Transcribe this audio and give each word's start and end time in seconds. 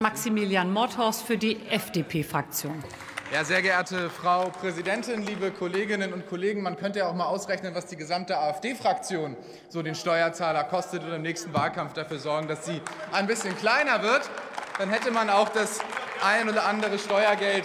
Maximilian 0.00 0.72
Mordhorst 0.72 1.24
für 1.24 1.36
die 1.36 1.58
FDP-Fraktion. 1.70 2.84
Ja, 3.32 3.42
sehr 3.42 3.62
geehrte 3.62 4.08
Frau 4.08 4.48
Präsidentin, 4.50 5.26
liebe 5.26 5.50
Kolleginnen 5.50 6.12
und 6.12 6.28
Kollegen, 6.28 6.62
man 6.62 6.76
könnte 6.76 7.00
ja 7.00 7.08
auch 7.08 7.16
mal 7.16 7.24
ausrechnen, 7.24 7.74
was 7.74 7.86
die 7.86 7.96
gesamte 7.96 8.38
AfD-Fraktion 8.38 9.36
so 9.68 9.82
den 9.82 9.96
Steuerzahler 9.96 10.62
kostet 10.62 11.02
und 11.02 11.12
im 11.12 11.22
nächsten 11.22 11.52
Wahlkampf 11.52 11.94
dafür 11.94 12.20
sorgen, 12.20 12.46
dass 12.46 12.64
sie 12.64 12.80
ein 13.10 13.26
bisschen 13.26 13.58
kleiner 13.58 14.04
wird. 14.04 14.30
Dann 14.78 14.88
hätte 14.88 15.10
man 15.10 15.30
auch 15.30 15.48
das 15.48 15.80
ein 16.24 16.48
oder 16.48 16.66
andere 16.66 16.96
Steuergeld 17.00 17.64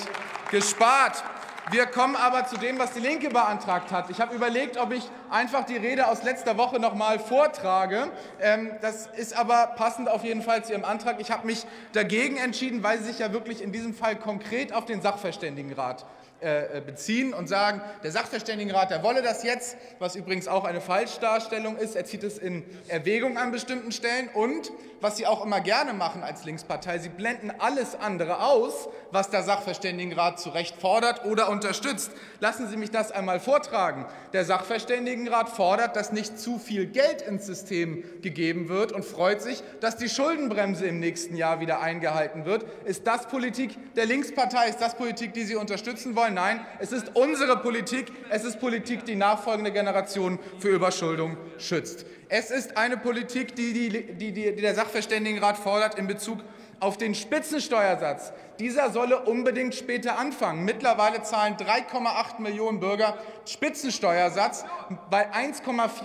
gespart. 0.49 1.23
Wir 1.71 1.85
kommen 1.85 2.17
aber 2.17 2.45
zu 2.45 2.57
dem, 2.57 2.77
was 2.77 2.91
die 2.91 2.99
Linke 2.99 3.29
beantragt 3.29 3.91
hat. 3.91 4.09
Ich 4.09 4.19
habe 4.19 4.35
überlegt, 4.35 4.75
ob 4.77 4.91
ich 4.91 5.09
einfach 5.29 5.65
die 5.65 5.77
Rede 5.77 6.07
aus 6.09 6.23
letzter 6.23 6.57
Woche 6.57 6.77
noch 6.77 6.93
mal 6.93 7.19
vortrage. 7.19 8.09
Ähm, 8.41 8.71
das 8.81 9.07
ist 9.15 9.33
aber 9.33 9.67
passend 9.77 10.09
auf 10.09 10.25
jeden 10.25 10.41
Fall 10.41 10.63
zu 10.65 10.73
Ihrem 10.73 10.83
Antrag. 10.83 11.21
Ich 11.21 11.31
habe 11.31 11.47
mich 11.47 11.65
dagegen 11.93 12.35
entschieden, 12.37 12.83
weil 12.83 12.97
Sie 12.97 13.05
sich 13.05 13.19
ja 13.19 13.31
wirklich 13.31 13.61
in 13.61 13.71
diesem 13.71 13.93
Fall 13.93 14.17
konkret 14.17 14.73
auf 14.73 14.85
den 14.85 15.01
Sachverständigenrat 15.01 16.05
äh, 16.41 16.81
beziehen 16.81 17.33
und 17.33 17.47
sagen, 17.47 17.81
der 18.03 18.11
Sachverständigenrat, 18.11 18.91
der 18.91 19.01
wolle 19.01 19.21
das 19.21 19.43
jetzt, 19.43 19.77
was 19.99 20.17
übrigens 20.17 20.49
auch 20.49 20.65
eine 20.65 20.81
Falschdarstellung 20.81 21.77
ist. 21.77 21.95
Er 21.95 22.03
zieht 22.03 22.23
es 22.23 22.37
in 22.37 22.65
Erwägung 22.89 23.37
an 23.37 23.53
bestimmten 23.53 23.93
Stellen. 23.93 24.27
Und 24.33 24.69
was 25.03 25.17
Sie 25.17 25.27
auch 25.27 25.45
immer 25.45 25.59
gerne 25.59 25.93
machen 25.93 26.23
als 26.23 26.45
Linkspartei, 26.45 26.97
Sie 26.97 27.09
blenden 27.09 27.51
alles 27.59 27.93
andere 27.93 28.41
aus, 28.41 28.87
was 29.11 29.29
der 29.29 29.43
Sachverständigenrat 29.43 30.39
zu 30.39 30.49
Recht 30.49 30.77
fordert 30.79 31.25
oder 31.25 31.49
unterstützt. 31.49 32.11
Lassen 32.39 32.69
Sie 32.69 32.77
mich 32.77 32.89
das 32.89 33.11
einmal 33.11 33.41
vortragen. 33.41 34.05
Der 34.31 34.45
Sachverständigenrat 34.45 35.49
fordert, 35.49 35.97
dass 35.97 36.13
nicht 36.13 36.39
zu 36.39 36.57
viel 36.57 36.85
Geld 36.85 37.21
ins 37.21 37.45
System 37.45 38.03
gegeben 38.21 38.69
wird 38.69 38.93
und 38.93 39.03
freut 39.03 39.41
sich, 39.41 39.61
dass 39.81 39.97
die 39.97 40.07
Schuldenbremse 40.07 40.85
im 40.85 41.01
nächsten 41.01 41.35
Jahr 41.35 41.59
wieder 41.59 41.81
eingehalten 41.81 42.45
wird. 42.45 42.65
Ist 42.85 43.05
das 43.05 43.27
Politik 43.27 43.77
der 43.95 44.05
Linkspartei? 44.05 44.69
Ist 44.69 44.79
das 44.79 44.95
Politik, 44.95 45.33
die 45.33 45.43
Sie 45.43 45.55
unterstützen 45.55 46.15
wollen? 46.15 46.33
Nein, 46.33 46.65
es 46.79 46.93
ist 46.93 47.11
unsere 47.13 47.57
Politik. 47.57 48.11
Es 48.29 48.45
ist 48.45 48.61
Politik, 48.61 49.03
die 49.03 49.15
nachfolgende 49.15 49.73
Generationen 49.73 50.39
für 50.59 50.69
Überschuldung 50.69 51.35
schützt. 51.57 52.05
Es 52.35 52.49
ist 52.49 52.77
eine 52.77 52.97
Politik, 52.97 53.55
die, 53.55 53.73
die, 53.73 53.91
die, 54.15 54.31
die 54.31 54.55
der 54.59 54.73
Sachverständigenrat 54.73 55.55
fordert 55.55 55.99
in 55.99 56.07
Bezug 56.07 56.39
auf 56.83 56.97
den 56.97 57.15
Spitzensteuersatz. 57.15 58.33
Dieser 58.59 58.91
solle 58.91 59.21
unbedingt 59.21 59.73
später 59.73 60.19
anfangen. 60.19 60.65
Mittlerweile 60.65 61.23
zahlen 61.23 61.55
3,8 61.55 62.41
Millionen 62.41 62.81
Bürger 62.81 63.17
Spitzensteuersatz. 63.45 64.65
Bei 65.09 65.33
1, 65.33 65.61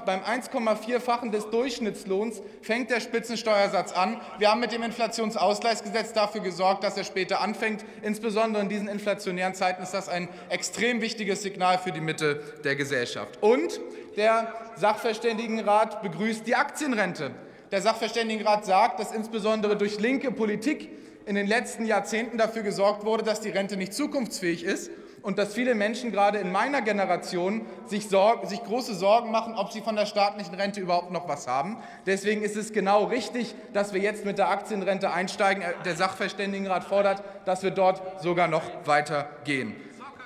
beim 0.06 0.20
1,4-fachen 0.20 1.32
des 1.32 1.50
Durchschnittslohns 1.50 2.40
fängt 2.62 2.90
der 2.90 3.00
Spitzensteuersatz 3.00 3.92
an. 3.92 4.20
Wir 4.38 4.50
haben 4.50 4.60
mit 4.60 4.72
dem 4.72 4.84
Inflationsausgleichsgesetz 4.84 6.12
dafür 6.12 6.40
gesorgt, 6.42 6.84
dass 6.84 6.96
er 6.96 7.04
später 7.04 7.40
anfängt. 7.40 7.84
Insbesondere 8.02 8.62
in 8.62 8.68
diesen 8.68 8.88
inflationären 8.88 9.54
Zeiten 9.54 9.82
ist 9.82 9.92
das 9.92 10.08
ein 10.08 10.28
extrem 10.48 11.00
wichtiges 11.00 11.42
Signal 11.42 11.78
für 11.78 11.90
die 11.90 12.00
Mitte 12.00 12.40
der 12.62 12.76
Gesellschaft. 12.76 13.42
Und 13.42 13.80
der 14.16 14.54
Sachverständigenrat 14.76 16.02
begrüßt 16.02 16.46
die 16.46 16.54
Aktienrente. 16.54 17.32
Der 17.70 17.82
Sachverständigenrat 17.82 18.64
sagt, 18.64 18.98
dass 18.98 19.12
insbesondere 19.12 19.76
durch 19.76 20.00
linke 20.00 20.30
Politik 20.30 20.90
in 21.26 21.34
den 21.34 21.46
letzten 21.46 21.84
Jahrzehnten 21.84 22.38
dafür 22.38 22.62
gesorgt 22.62 23.04
wurde, 23.04 23.22
dass 23.22 23.42
die 23.42 23.50
Rente 23.50 23.76
nicht 23.76 23.92
zukunftsfähig 23.92 24.64
ist 24.64 24.90
und 25.20 25.36
dass 25.38 25.52
viele 25.52 25.74
Menschen 25.74 26.10
gerade 26.10 26.38
in 26.38 26.50
meiner 26.50 26.80
Generation 26.80 27.66
sich, 27.86 28.08
Sorgen, 28.08 28.48
sich, 28.48 28.64
große 28.64 28.94
Sorgen 28.94 29.30
machen, 29.30 29.54
ob 29.54 29.70
sie 29.70 29.82
von 29.82 29.96
der 29.96 30.06
staatlichen 30.06 30.54
Rente 30.54 30.80
überhaupt 30.80 31.10
noch 31.10 31.28
was 31.28 31.46
haben. 31.46 31.76
Deswegen 32.06 32.42
ist 32.42 32.56
es 32.56 32.72
genau 32.72 33.04
richtig, 33.04 33.54
dass 33.74 33.92
wir 33.92 34.00
jetzt 34.00 34.24
mit 34.24 34.38
der 34.38 34.48
Aktienrente 34.48 35.12
einsteigen. 35.12 35.62
Der 35.84 35.96
Sachverständigenrat 35.96 36.84
fordert, 36.84 37.22
dass 37.44 37.62
wir 37.62 37.70
dort 37.70 38.22
sogar 38.22 38.48
noch 38.48 38.62
weiter 38.86 39.28
gehen. 39.44 39.76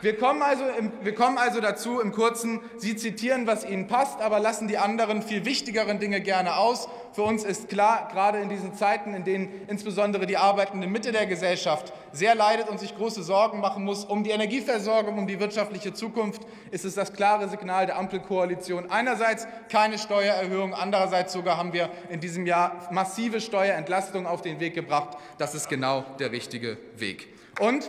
Wir 0.03 0.17
kommen, 0.17 0.43
also 0.43 0.65
im, 0.67 0.91
wir 1.03 1.15
kommen 1.15 1.39
also 1.39 1.61
dazu 1.61 2.01
im 2.01 2.11
Kurzen, 2.11 2.59
Sie 2.77 2.97
zitieren, 2.97 3.47
was 3.47 3.65
Ihnen 3.65 3.87
passt, 3.87 4.21
aber 4.21 4.41
lassen 4.41 4.67
die 4.67 4.77
anderen 4.77 5.23
viel 5.23 5.45
wichtigeren 5.45 6.01
Dinge 6.01 6.21
gerne 6.21 6.57
aus. 6.57 6.89
Für 7.13 7.23
uns 7.23 7.45
ist 7.45 7.69
klar, 7.69 8.09
gerade 8.11 8.39
in 8.39 8.49
diesen 8.49 8.75
Zeiten, 8.75 9.15
in 9.15 9.23
denen 9.23 9.49
insbesondere 9.69 10.27
die 10.27 10.37
arbeitende 10.37 10.89
Mitte 10.89 11.13
der 11.13 11.27
Gesellschaft 11.27 11.93
sehr 12.11 12.35
leidet 12.35 12.69
und 12.69 12.81
sich 12.81 12.97
große 12.97 13.23
Sorgen 13.23 13.61
machen 13.61 13.85
muss 13.85 14.05
um 14.05 14.25
die 14.25 14.31
Energieversorgung, 14.31 15.19
um 15.19 15.29
die 15.29 15.39
wirtschaftliche 15.39 15.93
Zukunft, 15.93 16.43
ist 16.73 16.85
es 16.85 16.97
das 16.97 17.13
klare 17.13 17.49
Signal 17.49 17.87
der 17.87 17.97
Ampelkoalition. 17.97 18.91
Einerseits 18.91 19.47
keine 19.69 19.99
Steuererhöhung, 19.99 20.75
andererseits 20.75 21.33
sogar 21.33 21.59
haben 21.59 21.73
wir 21.73 21.91
in 22.11 22.19
diesem 22.19 22.45
Jahr 22.45 22.89
massive 22.91 23.41
Steuerentlastungen 23.41 24.27
auf 24.27 24.43
den 24.43 24.59
Weg 24.59 24.75
gebracht. 24.75 25.17
Das 25.39 25.55
ist 25.55 25.69
genau 25.69 26.05
der 26.19 26.33
richtige 26.33 26.77
Weg. 26.97 27.29
Und 27.61 27.89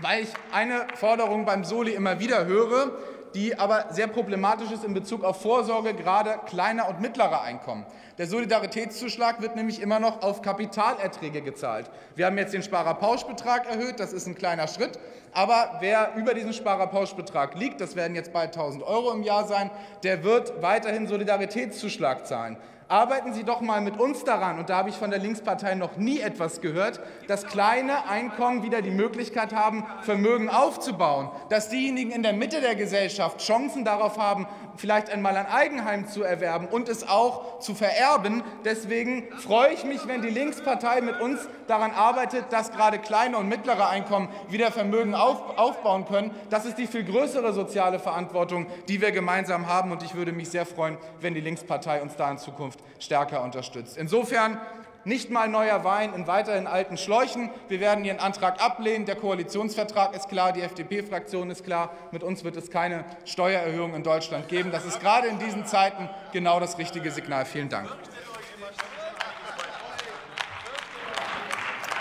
weil 0.00 0.24
ich 0.24 0.30
eine 0.52 0.86
Forderung 0.94 1.44
beim 1.44 1.64
Soli 1.64 1.92
immer 1.92 2.20
wieder 2.20 2.46
höre, 2.46 2.92
die 3.34 3.58
aber 3.58 3.86
sehr 3.90 4.06
problematisch 4.06 4.70
ist 4.70 4.84
in 4.84 4.94
Bezug 4.94 5.22
auf 5.22 5.42
Vorsorge 5.42 5.94
gerade 5.94 6.38
kleiner 6.46 6.88
und 6.88 7.00
mittlerer 7.00 7.42
Einkommen. 7.42 7.84
Der 8.16 8.26
Solidaritätszuschlag 8.26 9.42
wird 9.42 9.54
nämlich 9.54 9.80
immer 9.82 10.00
noch 10.00 10.22
auf 10.22 10.42
Kapitalerträge 10.42 11.42
gezahlt. 11.42 11.90
Wir 12.16 12.26
haben 12.26 12.38
jetzt 12.38 12.54
den 12.54 12.62
Sparerpauschbetrag 12.62 13.68
erhöht, 13.68 14.00
das 14.00 14.12
ist 14.12 14.26
ein 14.26 14.34
kleiner 14.34 14.66
Schritt, 14.66 14.98
aber 15.32 15.76
wer 15.80 16.14
über 16.16 16.34
diesen 16.34 16.52
Sparerpauschbetrag 16.52 17.54
liegt, 17.54 17.80
das 17.80 17.96
werden 17.96 18.14
jetzt 18.14 18.32
bald 18.32 18.56
1000 18.56 18.82
Euro 18.82 19.12
im 19.12 19.22
Jahr 19.22 19.46
sein, 19.46 19.70
der 20.02 20.24
wird 20.24 20.62
weiterhin 20.62 21.06
Solidaritätszuschlag 21.06 22.26
zahlen 22.26 22.56
arbeiten 22.88 23.34
Sie 23.34 23.44
doch 23.44 23.60
mal 23.60 23.80
mit 23.80 23.98
uns 24.00 24.24
daran, 24.24 24.58
und 24.58 24.70
da 24.70 24.78
habe 24.78 24.88
ich 24.88 24.96
von 24.96 25.10
der 25.10 25.18
Linkspartei 25.18 25.74
noch 25.74 25.96
nie 25.96 26.20
etwas 26.20 26.60
gehört, 26.60 27.00
dass 27.26 27.46
kleine 27.46 28.08
Einkommen 28.08 28.62
wieder 28.62 28.82
die 28.82 28.90
Möglichkeit 28.90 29.54
haben, 29.54 29.86
Vermögen 30.02 30.48
aufzubauen, 30.48 31.30
dass 31.50 31.68
diejenigen 31.68 32.10
in 32.10 32.22
der 32.22 32.32
Mitte 32.32 32.60
der 32.60 32.74
Gesellschaft 32.74 33.40
Chancen 33.40 33.84
darauf 33.84 34.18
haben, 34.18 34.46
vielleicht 34.76 35.10
einmal 35.10 35.36
ein 35.36 35.46
Eigenheim 35.46 36.06
zu 36.06 36.22
erwerben 36.22 36.68
und 36.68 36.88
es 36.88 37.06
auch 37.06 37.58
zu 37.58 37.74
vererben. 37.74 38.42
Deswegen 38.64 39.28
freue 39.36 39.72
ich 39.72 39.84
mich, 39.84 40.06
wenn 40.06 40.22
die 40.22 40.30
Linkspartei 40.30 41.00
mit 41.00 41.20
uns 41.20 41.48
daran 41.66 41.90
arbeitet, 41.90 42.46
dass 42.50 42.70
gerade 42.70 42.98
kleine 42.98 43.38
und 43.38 43.48
mittlere 43.48 43.88
Einkommen 43.88 44.28
wieder 44.48 44.70
Vermögen 44.70 45.14
auf, 45.14 45.58
aufbauen 45.58 46.06
können. 46.06 46.30
Das 46.50 46.64
ist 46.64 46.78
die 46.78 46.86
viel 46.86 47.04
größere 47.04 47.52
soziale 47.52 47.98
Verantwortung, 47.98 48.66
die 48.88 49.00
wir 49.00 49.10
gemeinsam 49.10 49.66
haben. 49.66 49.92
Und 49.92 50.02
ich 50.02 50.14
würde 50.14 50.32
mich 50.32 50.48
sehr 50.48 50.64
freuen, 50.64 50.96
wenn 51.20 51.34
die 51.34 51.40
Linkspartei 51.40 52.00
uns 52.00 52.16
da 52.16 52.30
in 52.30 52.38
Zukunft 52.78 53.02
stärker 53.02 53.42
unterstützt. 53.42 53.96
Insofern 53.96 54.58
nicht 55.04 55.30
mal 55.30 55.48
neuer 55.48 55.84
Wein 55.84 56.12
in 56.12 56.26
weiterhin 56.26 56.66
alten 56.66 56.96
Schläuchen. 56.98 57.50
Wir 57.68 57.80
werden 57.80 58.04
Ihren 58.04 58.18
Antrag 58.18 58.62
ablehnen. 58.62 59.06
Der 59.06 59.14
Koalitionsvertrag 59.14 60.14
ist 60.14 60.28
klar, 60.28 60.52
die 60.52 60.60
FDP-Fraktion 60.60 61.50
ist 61.50 61.64
klar. 61.64 61.92
Mit 62.10 62.22
uns 62.22 62.44
wird 62.44 62.56
es 62.56 62.70
keine 62.70 63.04
Steuererhöhung 63.24 63.94
in 63.94 64.02
Deutschland 64.02 64.48
geben. 64.48 64.70
Das 64.70 64.84
ist 64.84 65.00
gerade 65.00 65.28
in 65.28 65.38
diesen 65.38 65.64
Zeiten 65.64 66.10
genau 66.32 66.60
das 66.60 66.78
richtige 66.78 67.10
Signal. 67.10 67.46
Vielen 67.46 67.68
Dank. 67.68 67.88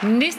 Nächste 0.02 0.36